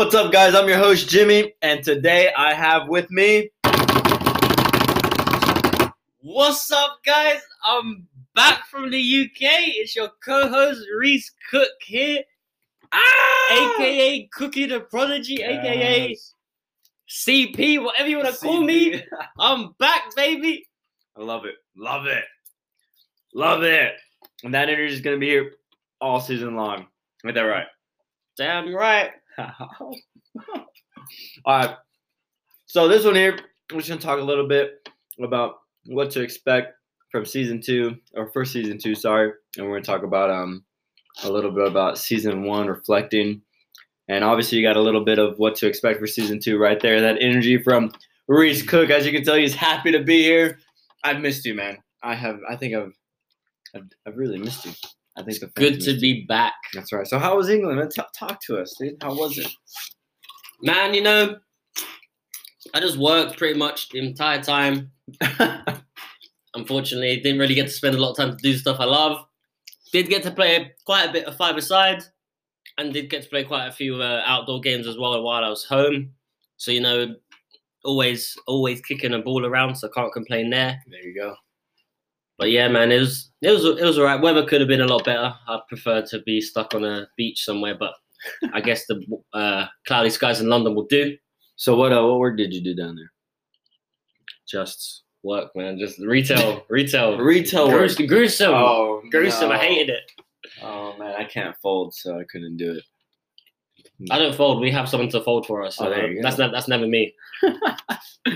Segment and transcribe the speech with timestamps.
[0.00, 0.54] What's up, guys?
[0.54, 3.50] I'm your host, Jimmy, and today I have with me.
[6.22, 7.42] What's up, guys?
[7.62, 9.42] I'm back from the UK.
[9.76, 12.22] It's your co-host Reese Cook here,
[12.92, 13.76] Ah!
[13.76, 16.16] aka Cookie the Prodigy, aka
[17.06, 19.02] CP, whatever you want to call me.
[19.38, 20.66] I'm back, baby.
[21.14, 21.56] I love it.
[21.76, 22.24] Love it.
[23.34, 23.92] Love it.
[24.44, 25.52] And that energy is going to be here
[26.00, 26.86] all season long.
[27.26, 27.66] Ain't that right?
[28.38, 29.10] Damn right.
[31.44, 31.76] all right.
[32.66, 33.38] So this one here,
[33.72, 34.88] we're just gonna talk a little bit
[35.22, 36.74] about what to expect
[37.10, 40.64] from season two or first season two, sorry, and we're gonna talk about um
[41.24, 43.42] a little bit about season one, reflecting,
[44.08, 46.80] and obviously you got a little bit of what to expect for season two right
[46.80, 47.00] there.
[47.00, 47.92] That energy from
[48.28, 50.58] Reese Cook, as you can tell, he's happy to be here.
[51.02, 51.78] I've missed you, man.
[52.02, 52.40] I have.
[52.48, 52.92] I think I've.
[53.74, 54.72] I've, I've really missed you.
[55.16, 57.06] I think the Good to be back, That's right.
[57.06, 57.78] So how was England?
[57.78, 57.88] man?
[57.88, 58.96] T- talk to us, dude.
[59.02, 59.50] How was it?
[60.62, 60.94] man.
[60.94, 61.36] You know,
[62.74, 64.92] I just worked pretty much the entire time.
[66.54, 69.24] Unfortunately, didn't really get to spend a lot of time to do stuff I love.
[69.92, 72.02] Did get to play quite a bit of five aside,
[72.78, 75.48] and did get to play quite a few uh, outdoor games as well while I
[75.48, 76.10] was home.
[76.56, 77.14] So you know,
[77.84, 80.80] always always kicking a ball around, so can't complain there.
[80.88, 81.34] there you go.
[82.40, 84.20] But yeah, man, it was it was it was alright.
[84.20, 85.32] Weather could have been a lot better.
[85.46, 87.92] I prefer to be stuck on a beach somewhere, but
[88.54, 91.16] I guess the uh, cloudy skies in London will do.
[91.56, 93.12] So what uh, what work did you do down there?
[94.48, 95.78] Just work, man.
[95.78, 97.76] Just retail, retail, Retail work.
[97.78, 99.50] gruesome, gruesome, Oh, gruesome.
[99.52, 100.10] I hated it.
[100.62, 102.84] Oh man, I can't fold, so I couldn't do it.
[104.10, 104.60] I don't fold.
[104.62, 105.76] We have someone to fold for us.
[105.76, 107.14] So Oh, that's not that's never me.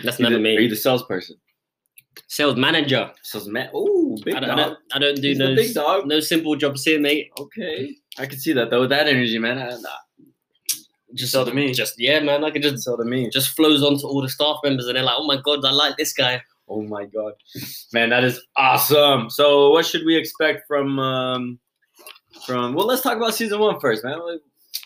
[0.02, 1.36] That's You never the- Are you the salesperson?
[2.28, 3.10] Sales manager.
[3.22, 3.70] Sales man.
[3.74, 4.58] Ooh, big I don't, dog.
[4.58, 6.06] I don't, I don't do He's no big dog.
[6.06, 7.30] no simple jobs here, mate.
[7.38, 8.80] Okay, I can see that though.
[8.82, 9.58] With that energy, man.
[9.58, 9.88] I, nah,
[11.14, 11.72] Just sell to me.
[11.72, 12.44] Just yeah, man.
[12.44, 13.28] I can just sell to me.
[13.30, 15.70] just flows on to all the staff members, and they're like, "Oh my god, I
[15.70, 17.34] like this guy." Oh my god,
[17.92, 19.28] man, that is awesome.
[19.28, 21.58] So, what should we expect from um
[22.46, 22.74] from?
[22.74, 24.18] Well, let's talk about season one first, man.
[24.18, 24.40] What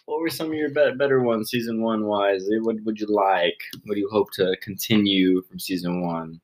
[0.06, 2.47] what were some of your be- better ones, season one wise?
[2.62, 3.59] What would you like?
[3.84, 6.41] What do you hope to continue from season one?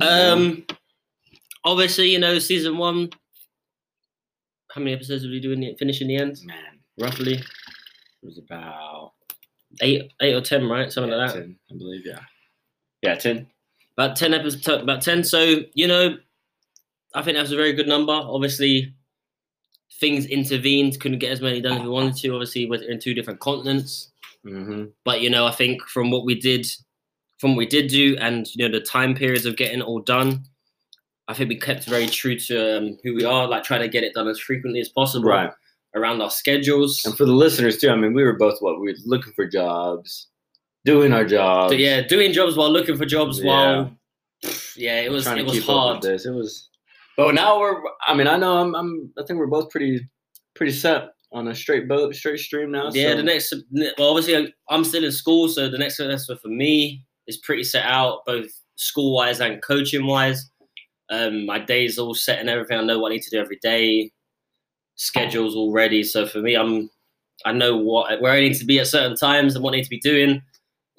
[0.00, 0.64] Um,
[1.64, 3.10] obviously, you know, season one.
[4.70, 6.38] How many episodes did we do in the finish in the end?
[6.44, 7.44] man, Roughly it
[8.22, 9.12] was about
[9.80, 10.92] eight, eight or ten, right?
[10.92, 11.40] Something yeah, like that.
[11.40, 12.02] 10, I believe.
[12.04, 12.20] Yeah,
[13.02, 13.46] yeah, ten.
[13.96, 14.66] About ten episodes.
[14.66, 15.22] About ten.
[15.22, 16.16] So you know,
[17.14, 18.12] I think that was a very good number.
[18.12, 18.94] Obviously,
[20.00, 20.98] things intervened.
[21.00, 22.30] Couldn't get as many done as we wanted to.
[22.30, 24.10] Obviously, we're in two different continents.
[24.44, 24.86] Mm-hmm.
[25.04, 26.66] But you know, I think from what we did,
[27.44, 30.00] from what we did do, and you know, the time periods of getting it all
[30.00, 30.42] done,
[31.28, 33.46] I think we kept very true to um, who we are.
[33.46, 35.50] Like trying to get it done as frequently as possible Right.
[35.94, 37.04] around our schedules.
[37.04, 39.46] And for the listeners too, I mean, we were both what we were looking for
[39.46, 40.28] jobs,
[40.86, 41.72] doing our jobs.
[41.72, 43.46] So, yeah, doing jobs while looking for jobs Yeah.
[43.50, 43.98] while
[44.74, 46.00] yeah, it was it was hard.
[46.00, 46.24] this.
[46.24, 46.70] It was,
[47.18, 47.76] but now we're.
[48.06, 48.74] I mean, I know I'm.
[48.74, 50.00] I'm I think we're both pretty,
[50.54, 52.90] pretty set on a straight boat, straight stream now.
[52.90, 53.54] Yeah, so- the next
[53.98, 57.84] well, obviously I'm still in school, so the next semester for me is pretty set
[57.84, 60.50] out, both school wise and coaching wise.
[61.10, 62.78] Um, my days all set and everything.
[62.78, 64.10] I know what I need to do every day.
[64.96, 66.02] Schedules all ready.
[66.02, 66.90] So for me, I'm
[67.44, 69.84] I know what where I need to be at certain times and what I need
[69.84, 70.40] to be doing,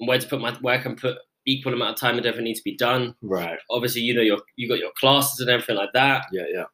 [0.00, 2.44] and where to put my where I can put equal amount of time and everything
[2.44, 3.14] needs to be done.
[3.22, 3.58] Right.
[3.70, 6.26] Obviously, you know your you got your classes and everything like that.
[6.32, 6.44] Yeah.
[6.52, 6.64] Yeah.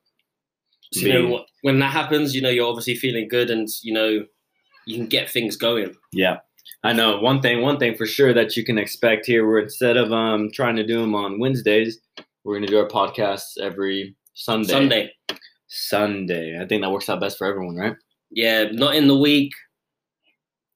[0.93, 3.95] So you know what, when that happens, you know you're obviously feeling good and you
[3.95, 4.27] know
[4.87, 5.95] you can get things going.
[6.13, 6.39] Yeah.
[6.85, 7.63] I know one thing.
[7.63, 9.47] One thing for sure that you can expect here.
[9.47, 11.99] We're instead of um trying to do them on Wednesdays,
[12.45, 14.73] we're gonna do our podcasts every Sunday.
[14.73, 15.13] Sunday.
[15.69, 16.61] Sunday.
[16.61, 17.95] I think that works out best for everyone, right?
[18.31, 19.53] Yeah, not in the week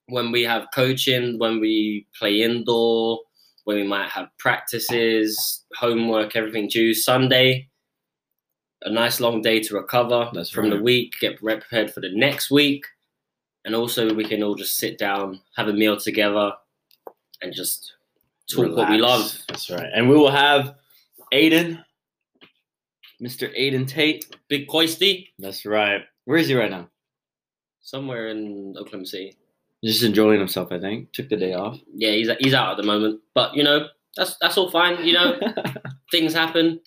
[0.08, 3.20] when we have coaching, when we play indoor,
[3.64, 6.94] when we might have practices, homework, everything due.
[6.94, 7.69] Sunday,
[8.82, 12.50] a nice long day to recover That's from the week, get prepared for the next
[12.50, 12.84] week.
[13.66, 16.52] And also, we can all just sit down, have a meal together,
[17.42, 17.92] and just
[18.50, 19.36] talk what we love.
[19.48, 19.90] That's right.
[19.94, 20.76] And we will have
[21.34, 21.82] Aiden,
[23.20, 23.52] Mr.
[23.58, 24.24] Aiden Tate.
[24.48, 26.02] Big Coisty, That's right.
[26.26, 26.88] Where is he right now?
[27.82, 29.36] somewhere in Oklahoma City.
[29.84, 31.12] Just enjoying himself, I think.
[31.12, 31.78] Took the day off.
[31.94, 33.86] Yeah, he's he's out at the moment, but you know
[34.16, 35.04] that's that's all fine.
[35.04, 35.38] You know,
[36.10, 36.80] things happen.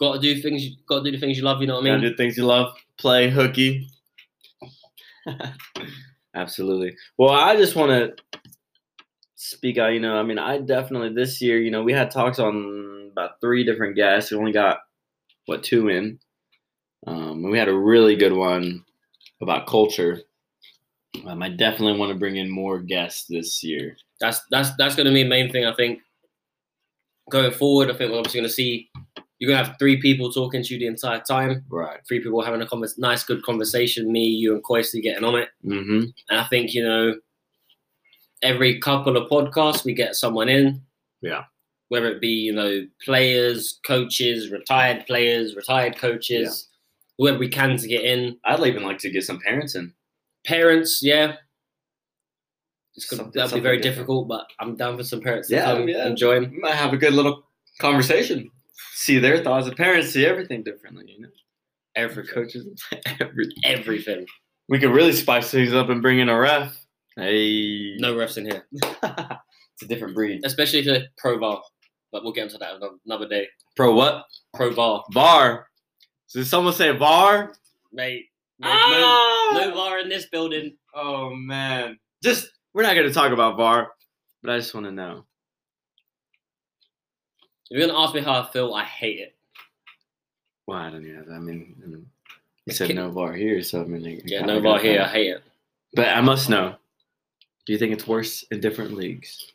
[0.00, 0.62] Got to do things.
[0.86, 1.60] Got to do the things you love.
[1.60, 2.10] You know what I Gotta mean?
[2.12, 2.74] do things you love.
[2.98, 3.86] Play hooky.
[6.34, 6.96] Absolutely.
[7.18, 8.40] Well, I just want to
[9.36, 9.92] speak out.
[9.92, 11.60] You know, I mean, I definitely this year.
[11.60, 14.30] You know, we had talks on about three different guests.
[14.30, 14.78] We only got
[15.46, 16.18] what two in.
[17.06, 18.84] Um, and we had a really good one
[19.40, 20.20] about culture.
[21.26, 23.96] Um, I definitely want to bring in more guests this year.
[24.20, 25.66] That's that's that's going to be the main thing.
[25.66, 26.00] I think
[27.30, 28.88] going forward, I think we're obviously going to see
[29.42, 31.64] you're going to have three people talking to you the entire time.
[31.68, 31.98] Right.
[32.06, 34.12] Three people having a convers- nice, good conversation.
[34.12, 35.48] Me, you, and Coisty getting on it.
[35.66, 36.02] Mm-hmm.
[36.30, 37.16] And I think you know,
[38.40, 40.80] every couple of podcasts we get someone in.
[41.22, 41.42] Yeah.
[41.88, 46.68] Whether it be you know players, coaches, retired players, retired coaches,
[47.18, 48.38] whoever we can to get in.
[48.44, 49.92] I'd even like to get some parents in.
[50.46, 51.34] Parents, yeah.
[52.94, 53.96] It's gonna, Something- that'll be very different.
[53.96, 56.06] difficult, but I'm down for some parents to Yeah, come yeah.
[56.06, 56.60] and join.
[56.60, 57.42] Might have a good little
[57.80, 58.50] conversation.
[58.94, 59.66] See their thoughts.
[59.68, 61.28] The parents see everything differently, you know.
[61.94, 62.66] Every coach, Coaches,
[63.20, 63.52] everything.
[63.64, 64.26] everything.
[64.68, 66.74] We could really spice things up and bring in a ref.
[67.16, 70.40] Hey, No refs in here, it's a different breed.
[70.44, 71.60] especially if they're pro VAR.
[72.10, 72.74] But we'll get into that
[73.06, 73.48] another day.
[73.76, 74.24] Pro what?
[74.54, 75.66] Pro VAR, VAR.
[76.32, 77.52] Did someone say VAR?
[77.92, 78.26] mate.
[78.58, 79.50] No, Ah!
[79.52, 80.76] no, no VAR in this building.
[80.94, 81.98] Oh man.
[82.22, 83.88] Just we're not gonna talk about VAR,
[84.42, 85.26] but I just want to know.
[87.72, 89.34] If you're gonna ask me how I feel, I hate it.
[90.66, 91.34] Well, I don't know.
[91.34, 92.06] I mean, I mean
[92.66, 95.00] you said no VAR here, so I mean, like, Yeah, no VAR here.
[95.00, 95.42] I hate it.
[95.94, 96.74] But I must know.
[97.64, 99.52] Do you think it's worse in different leagues?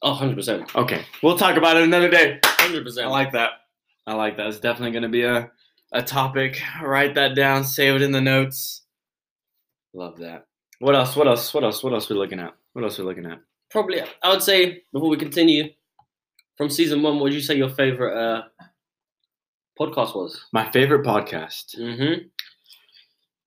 [0.00, 2.38] Oh, 100 percent, Okay, we'll talk about it another day.
[2.44, 3.02] 100%.
[3.02, 3.50] I like that.
[4.06, 4.46] I like that.
[4.46, 5.50] It's definitely going to be a,
[5.90, 6.62] a topic.
[6.80, 7.64] Write that down.
[7.64, 8.82] Save it in the notes.
[9.92, 10.46] Love that.
[10.78, 11.16] What else?
[11.16, 11.52] What else?
[11.52, 11.82] What else?
[11.82, 12.54] What else we looking at?
[12.74, 13.40] What else we looking at?
[13.70, 15.70] Probably, I would say before we continue,
[16.56, 18.42] from season one, what would you say your favorite uh,
[19.78, 20.44] podcast was?
[20.52, 21.78] My favorite podcast.
[21.78, 22.26] Mm-hmm.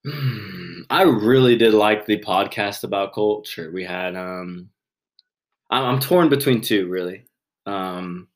[0.09, 3.71] Hmm, I really did like the podcast about culture.
[3.71, 4.69] We had um
[5.69, 7.25] I'm, I'm torn between two really.
[7.67, 8.27] Um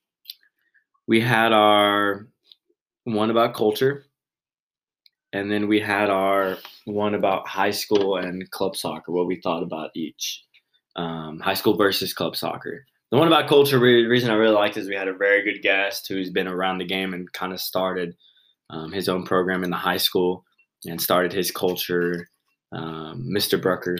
[1.08, 2.28] we had our
[3.06, 4.06] one about culture
[5.34, 9.64] and then we had our one about high school and club soccer, what we thought
[9.64, 10.44] about each.
[10.96, 12.86] Um, high school versus club soccer.
[13.12, 15.44] The one about culture, re- the reason I really liked is we had a very
[15.44, 18.16] good guest who's been around the game and kind of started
[18.70, 20.44] um, his own program in the high school
[20.86, 22.28] and started his culture,
[22.72, 23.62] um, Mr.
[23.62, 23.98] Brucker,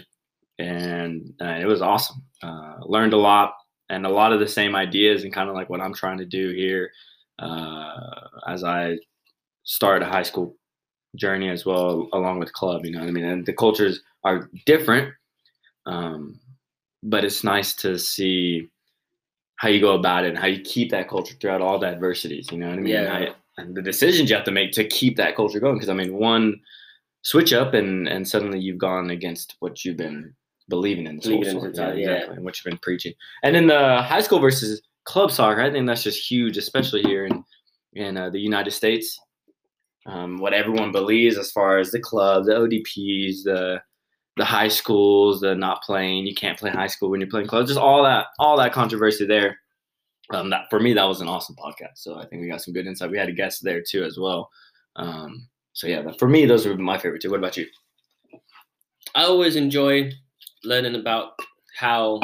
[0.60, 2.24] and uh, it was awesome.
[2.42, 3.54] Uh, learned a lot
[3.90, 6.26] and a lot of the same ideas and kind of like what I'm trying to
[6.26, 6.92] do here
[7.40, 8.98] uh, as I
[9.64, 10.56] start a high school
[11.16, 12.86] journey as well, along with club.
[12.86, 13.26] You know what I mean?
[13.26, 15.14] And the cultures are different,
[15.86, 16.40] um,
[17.06, 18.68] but it's nice to see
[19.58, 22.50] how you go about it and how you keep that culture throughout all the adversities.
[22.52, 22.94] You know what I mean?
[22.94, 23.14] Yeah.
[23.14, 25.76] I, and the decisions you have to make to keep that culture going.
[25.76, 26.60] Because I mean, one
[27.22, 30.34] switch up and and suddenly you've gone against what you've been
[30.68, 31.18] believing in.
[31.18, 32.12] This whole Believing in sort- since, yeah.
[32.12, 33.14] exactly, and what you've been preaching.
[33.44, 37.26] And then the high school versus club soccer, I think that's just huge, especially here
[37.26, 37.44] in
[37.94, 39.18] in uh, the United States.
[40.08, 43.82] Um, what everyone believes as far as the club, the ODPs, the
[44.38, 47.68] the high schools, the not playing, you can't play high school when you're playing club,
[47.68, 49.60] just all that, all that controversy there.
[50.32, 51.98] Um, that for me, that was an awesome podcast.
[51.98, 53.12] So I think we got some good insight.
[53.12, 54.50] We had a guest there too as well.
[54.96, 57.30] Um, so yeah, for me, those were my favorite two.
[57.30, 57.68] What about you?
[59.14, 60.12] I always enjoy
[60.64, 61.34] learning about
[61.78, 62.20] how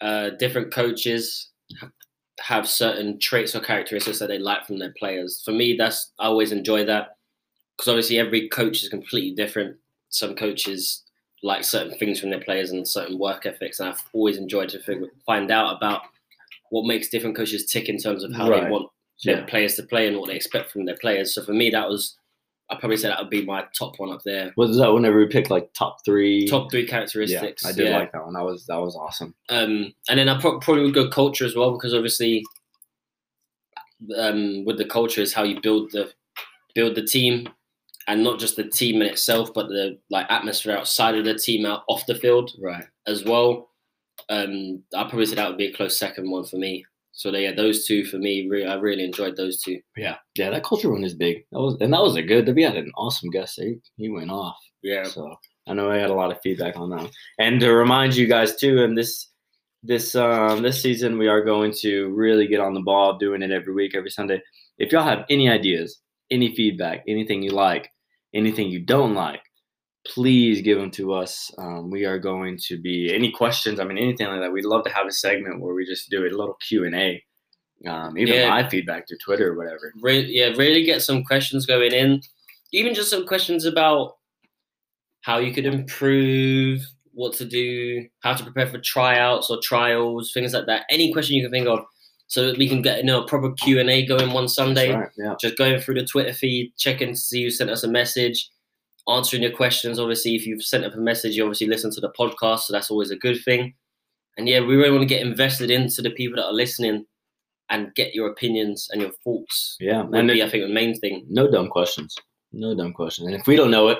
[0.00, 1.50] uh, different coaches
[2.40, 5.42] have certain traits or characteristics that they like from their players.
[5.44, 7.16] For me, that's I always enjoy that
[7.76, 9.76] because obviously every coach is completely different.
[10.10, 11.02] Some coaches
[11.42, 14.78] like certain things from their players and certain work ethics, and I've always enjoyed to
[14.78, 16.02] figure, find out about
[16.70, 18.64] what makes different coaches tick in terms of how Right.
[18.64, 18.90] they want
[19.24, 19.46] their Yeah.
[19.46, 21.34] players to play and what they expect from their players.
[21.34, 22.16] So for me, that was
[22.72, 24.52] I probably say that would be my top one up there.
[24.56, 26.46] Was that whenever we picked like top three?
[26.46, 27.66] Top three yeah, characteristics.
[27.66, 27.98] I did yeah.
[27.98, 28.34] like that one.
[28.34, 29.34] That was that was awesome.
[29.48, 32.44] Um, and then I pro- probably would go culture as well because obviously,
[34.16, 36.12] um, with the culture is how you build the
[36.74, 37.48] build the team,
[38.08, 41.66] and not just the team in itself, but the like atmosphere outside of the team,
[41.66, 42.84] out off the field Right.
[43.06, 43.70] as well.
[44.28, 46.84] Um, I probably say that would be a close second one for me.
[47.12, 49.80] So they yeah, those two for me, I really enjoyed those two.
[49.96, 50.16] Yeah.
[50.36, 50.50] Yeah.
[50.50, 51.44] That culture one is big.
[51.52, 52.54] That was and that was a good.
[52.54, 53.60] We had an awesome guest.
[53.60, 54.56] He, he went off.
[54.82, 55.34] Yeah, So
[55.66, 57.10] I know I had a lot of feedback on that.
[57.38, 59.28] And to remind you guys too, and this
[59.82, 63.50] this um this season we are going to really get on the ball, doing it
[63.50, 64.40] every week, every Sunday.
[64.78, 65.98] If y'all have any ideas,
[66.30, 67.90] any feedback, anything you like,
[68.34, 69.42] anything you don't like,
[70.06, 71.50] please give them to us.
[71.58, 73.80] Um, we are going to be any questions.
[73.80, 74.52] I mean, anything like that.
[74.52, 77.22] We'd love to have a segment where we just do a little Q and A.
[77.86, 78.48] Um, even Yeah.
[78.54, 79.92] live feedback through Twitter or whatever.
[80.00, 82.20] Re- yeah, really get some questions going in.
[82.72, 84.16] Even just some questions about
[85.22, 86.82] how you could improve,
[87.12, 90.84] what to do, how to prepare for tryouts or trials, things like that.
[90.90, 91.80] Any question you can think of,
[92.30, 94.94] so that we can get you know, a proper Q and A going one Sunday.
[94.94, 95.34] Right, Yeah.
[95.40, 98.48] Just going through the Twitter feed, checking to see who sent us a message,
[99.08, 99.98] answering your questions.
[99.98, 102.88] Obviously, if you've sent up a message, you obviously listen to the podcast, so that's
[102.90, 103.74] always a good thing.
[104.38, 107.04] And yeah, we really want to get invested into the people that are listening
[107.68, 109.76] and get your opinions and your thoughts.
[109.80, 111.26] Yeah, Would and be, it- I think, the main thing.
[111.28, 112.14] no dumb questions.
[112.52, 113.26] No dumb questions.
[113.26, 113.98] And if we don't know it,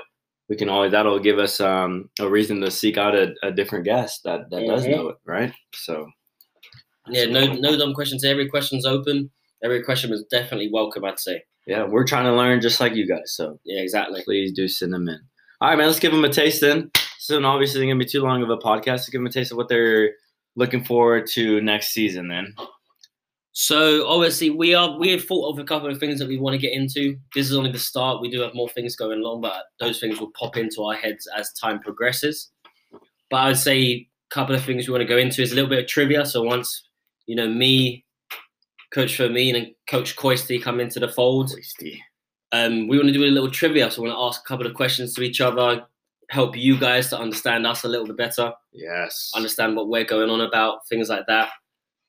[0.49, 3.85] we can always that'll give us um, a reason to seek out a, a different
[3.85, 4.91] guest that that does Mhm.
[4.97, 5.53] know it, right?
[5.75, 6.09] So
[7.13, 8.25] Yeah, no, no dumb questions.
[8.25, 9.31] Every question's open.
[9.63, 11.05] Every question was definitely welcome.
[11.05, 11.43] I'd say.
[11.67, 13.35] yeah, we're trying to learn just like you guys.
[13.35, 14.23] So Yeah, exactly.
[14.25, 15.21] please do send them in.
[15.61, 15.87] All right, man.
[15.87, 16.91] Let's give them a taste then.
[17.19, 18.87] Soon, obviously, it's gonna be too long of a podcast.
[18.87, 20.13] Let's give them a taste of what they're
[20.57, 22.29] looking forward to next season.
[22.29, 22.55] Then.
[23.53, 26.55] So obviously we are we have thought of a couple of things that we want
[26.55, 27.17] to get into.
[27.35, 28.21] This is only the start.
[28.21, 31.29] We do have more things going along, but those things will pop into our heads
[31.37, 32.51] as time progresses.
[33.29, 35.55] But I would say a couple of things we want to go into is a
[35.57, 36.25] little bit of trivia.
[36.25, 36.89] So once
[37.31, 38.05] you know me,
[38.93, 41.53] Coach Fermin and Coach Coisty come into the fold,
[42.53, 43.89] um, we want to do a little trivia.
[43.89, 45.87] So we want to ask a couple of questions to each other,
[46.31, 49.31] help you guys to understand us a little bit better Yes.
[49.35, 51.51] understand what we're going on about, things like that.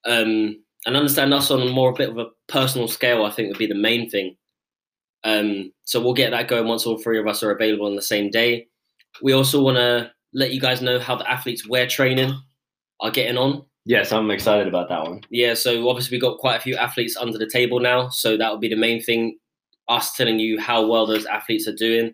[0.05, 3.49] Um, and understand us on a more a bit of a personal scale, I think
[3.49, 4.35] would be the main thing.
[5.23, 8.01] Um, so we'll get that going once all three of us are available on the
[8.01, 8.67] same day.
[9.21, 12.33] We also want to let you guys know how the athletes we're training
[13.01, 13.65] are getting on.
[13.85, 15.21] Yes, I'm excited about that one.
[15.29, 18.50] Yeah, so obviously we've got quite a few athletes under the table now, so that
[18.51, 19.38] will be the main thing.
[19.88, 22.13] Us telling you how well those athletes are doing,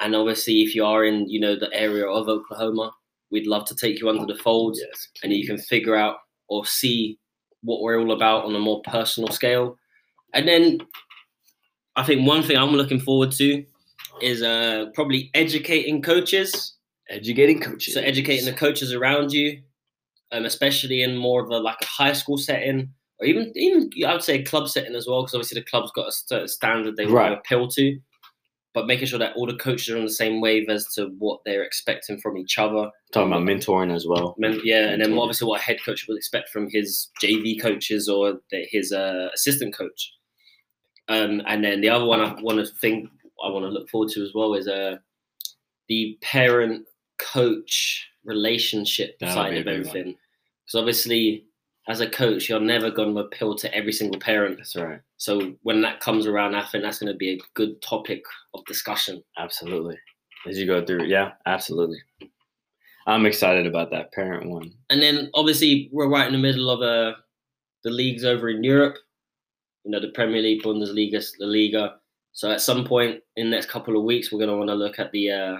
[0.00, 2.92] and obviously if you are in you know the area of Oklahoma,
[3.30, 5.08] we'd love to take you under the fold Yes.
[5.22, 6.16] and you can figure out
[6.48, 7.18] or see
[7.62, 9.76] what we're all about on a more personal scale.
[10.32, 10.80] And then
[11.96, 13.64] I think one thing I'm looking forward to
[14.22, 16.74] is uh, probably educating coaches.
[17.10, 17.94] Educating coaches.
[17.94, 19.60] So educating the coaches around you,
[20.32, 22.90] um, especially in more of a like a high school setting,
[23.20, 25.92] or even even I would say a club setting as well, because obviously the club's
[25.92, 27.98] got a certain standard they want to appeal to.
[28.74, 31.40] But making sure that all the coaches are on the same wave as to what
[31.46, 32.90] they're expecting from each other.
[33.10, 34.34] Talking about mentoring as well.
[34.36, 38.06] Men- yeah, and then obviously what a head coach would expect from his JV coaches
[38.06, 40.12] or the, his uh, assistant coach.
[41.08, 43.08] Um, and then the other one I want to think
[43.42, 44.96] I want to look forward to as well is uh,
[45.88, 46.84] the parent
[47.18, 50.16] coach relationship That'll side of everything.
[50.64, 51.46] Because obviously,
[51.88, 54.58] as a coach, you're never going to appeal to every single parent.
[54.58, 55.00] That's right.
[55.16, 58.22] So when that comes around, I think that's going to be a good topic
[58.54, 59.22] of discussion.
[59.38, 59.96] Absolutely.
[60.48, 61.98] As you go through, yeah, absolutely.
[63.06, 64.72] I'm excited about that parent one.
[64.90, 67.16] And then obviously we're right in the middle of uh,
[67.84, 68.96] the leagues over in Europe.
[69.84, 71.94] You know, the Premier League, Bundesliga, La Liga.
[72.32, 74.74] So at some point in the next couple of weeks, we're going to want to
[74.74, 75.56] look at the uh,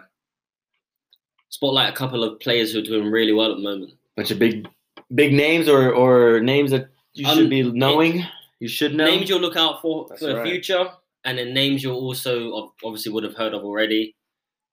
[1.51, 3.93] spotlight a couple of players who are doing really well at the moment.
[4.17, 4.69] Bunch of big,
[5.15, 8.25] big names or or names that you Um, should be knowing.
[8.61, 9.07] you should know.
[9.07, 10.47] Names you'll look out for That's for the right.
[10.49, 10.89] future,
[11.25, 14.15] and then names you'll also obviously would have heard of already.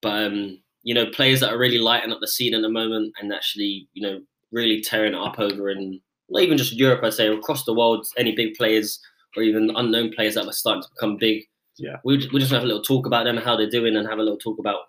[0.01, 3.13] But um, you know, players that are really lighting up the scene at the moment
[3.19, 5.99] and actually, you know, really tearing it up over in
[6.29, 8.05] not even just Europe, I'd say across the world.
[8.17, 8.99] Any big players
[9.35, 11.43] or even unknown players that were starting to become big.
[11.77, 11.97] Yeah.
[12.03, 14.23] we we just have a little talk about them, how they're doing, and have a
[14.23, 14.79] little talk about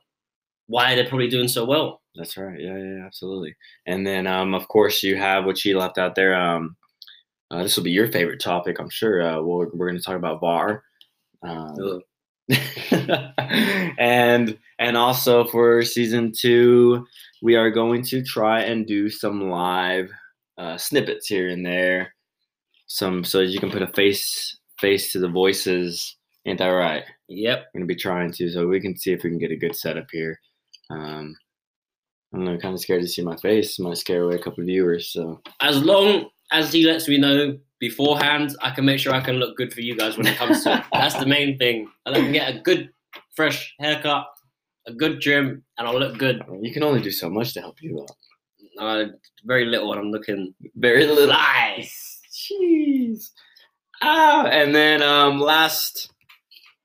[0.66, 2.00] why they're probably doing so well.
[2.14, 2.58] That's right.
[2.58, 3.54] Yeah, yeah, absolutely.
[3.86, 6.34] And then, um, of course, you have what you left out there.
[6.34, 6.76] Um,
[7.50, 9.22] uh, this will be your favorite topic, I'm sure.
[9.22, 10.82] Uh, we're we're going to talk about VAR.
[11.42, 12.00] Um,
[13.98, 17.06] and and also for season two,
[17.42, 20.10] we are going to try and do some live
[20.58, 22.14] uh, snippets here and there,
[22.86, 26.16] some so you can put a face face to the voices.
[26.46, 27.04] Ain't that right?
[27.28, 27.66] Yep.
[27.72, 29.74] We're gonna be trying to, so we can see if we can get a good
[29.74, 30.38] setup here.
[30.94, 31.36] Um,
[32.32, 33.78] I don't know, kind of scared to see my face.
[33.78, 35.12] Might scare away a couple of viewers.
[35.12, 39.36] So As long as he lets me know beforehand, I can make sure I can
[39.36, 40.84] look good for you guys when it comes to it.
[40.92, 41.88] That's the main thing.
[42.06, 42.90] And I can get a good,
[43.36, 44.26] fresh haircut,
[44.86, 46.42] a good trim, and I'll look good.
[46.60, 48.16] you can only do so much to help you out.
[48.84, 49.04] Uh,
[49.44, 50.54] very little when I'm looking.
[50.74, 52.20] Very little eyes.
[52.32, 53.30] Jeez.
[54.02, 56.12] Ah, and then um, last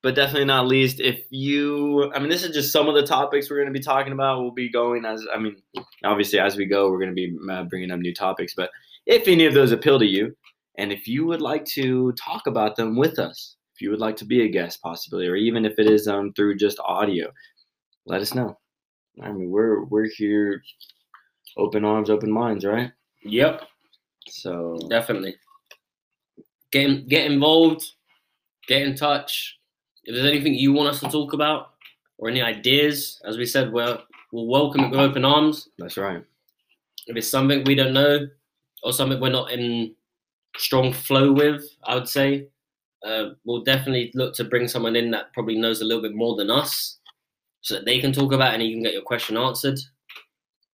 [0.01, 3.50] but definitely not least, if you, I mean, this is just some of the topics
[3.50, 4.41] we're going to be talking about.
[4.41, 5.62] We'll be going as, I mean,
[6.03, 8.53] obviously as we go, we're going to be uh, bringing up new topics.
[8.56, 8.70] But
[9.06, 10.36] if any of those appeal to you,
[10.77, 14.15] and if you would like to talk about them with us, if you would like
[14.18, 17.29] to be a guest possibly, or even if it is um through just audio,
[18.06, 18.58] let us know.
[19.22, 20.63] I mean, we're we're here,
[21.58, 22.91] open arms, open minds, right?
[23.24, 23.63] Yep,
[24.27, 25.36] So definitely.
[26.72, 27.84] Get get involved.
[28.68, 29.59] Get in touch.
[30.10, 31.74] If there's anything you want us to talk about
[32.18, 34.00] or any ideas, as we said, we're,
[34.32, 35.70] we'll welcome it with open arms.
[35.78, 36.24] that's right.
[37.06, 38.28] If it's something we don't know
[38.82, 39.94] or something we're not in
[40.58, 42.48] strong flow with, I would say,
[43.06, 46.36] uh, we'll definitely look to bring someone in that probably knows a little bit more
[46.36, 46.98] than us
[47.62, 49.80] so that they can talk about it and you can get your question answered.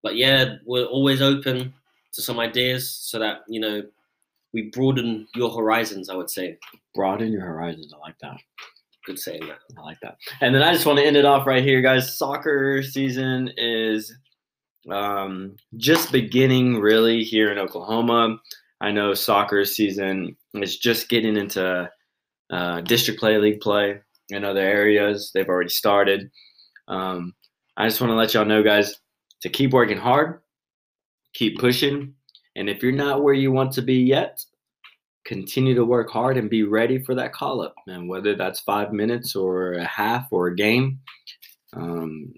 [0.01, 1.73] But yeah, we're always open
[2.13, 3.83] to some ideas so that you know
[4.53, 6.09] we broaden your horizons.
[6.09, 6.57] I would say.
[6.93, 7.91] Broaden your horizons.
[7.93, 8.37] I like that.
[9.05, 9.59] Good saying that.
[9.77, 10.17] I like that.
[10.41, 12.17] And then I just want to end it off right here, guys.
[12.17, 14.11] Soccer season is
[14.89, 18.39] um, just beginning, really, here in Oklahoma.
[18.81, 21.89] I know soccer season is just getting into
[22.49, 25.31] uh, district play, league play in other areas.
[25.33, 26.29] They've already started.
[26.87, 27.33] Um,
[27.77, 28.95] I just want to let y'all know, guys,
[29.41, 30.41] to keep working hard,
[31.33, 32.13] keep pushing.
[32.55, 34.43] And if you're not where you want to be yet,
[35.25, 37.75] continue to work hard and be ready for that call up.
[37.87, 40.99] And whether that's five minutes or a half or a game,
[41.73, 42.33] um,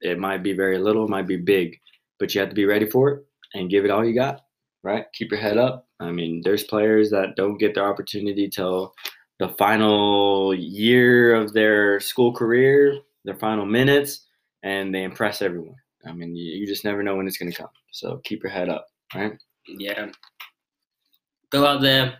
[0.00, 1.78] it might be very little, it might be big,
[2.18, 3.24] but you have to be ready for it
[3.54, 4.42] and give it all you got,
[4.82, 5.06] right?
[5.14, 5.88] Keep your head up.
[5.98, 8.94] I mean, there's players that don't get their opportunity till
[9.38, 14.26] the final year of their school career, their final minutes,
[14.62, 15.76] and they impress everyone.
[16.06, 17.70] I mean, you, you just never know when it's going to come.
[17.92, 19.32] So keep your head up, right?
[19.66, 20.10] Yeah.
[21.50, 22.18] Go out there.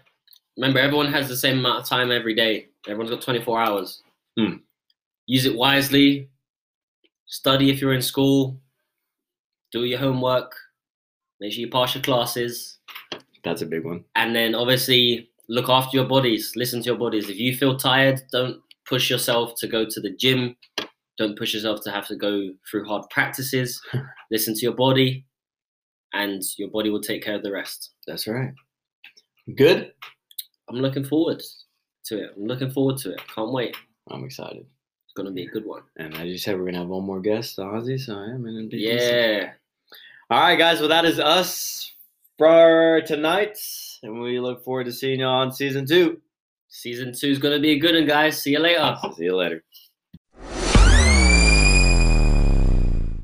[0.56, 2.68] Remember, everyone has the same amount of time every day.
[2.86, 4.02] Everyone's got 24 hours.
[4.38, 4.56] Hmm.
[5.26, 6.28] Use it wisely.
[7.26, 8.60] Study if you're in school.
[9.72, 10.54] Do your homework.
[11.40, 12.78] Make sure you pass your classes.
[13.44, 14.04] That's a big one.
[14.16, 16.52] And then obviously look after your bodies.
[16.56, 17.28] Listen to your bodies.
[17.28, 20.56] If you feel tired, don't push yourself to go to the gym.
[21.16, 23.80] Don't push yourself to have to go through hard practices.
[24.30, 25.26] Listen to your body,
[26.12, 27.90] and your body will take care of the rest.
[28.06, 28.52] That's right.
[29.56, 29.92] Good.
[30.68, 31.42] I'm looking forward
[32.06, 32.30] to it.
[32.36, 33.20] I'm looking forward to it.
[33.34, 33.76] Can't wait.
[34.10, 34.64] I'm excited.
[35.04, 35.82] It's gonna be a good one.
[35.96, 37.98] And as you said, we're gonna have one more guest, Ozzy.
[37.98, 39.52] So I'm gonna be Yeah.
[40.30, 40.78] All right, guys.
[40.78, 41.92] Well, that is us
[42.38, 43.58] for tonight,
[44.02, 46.20] and we look forward to seeing you on season two.
[46.68, 48.40] Season two is gonna be a good one, guys.
[48.40, 48.96] See you later.
[49.16, 49.64] See you later.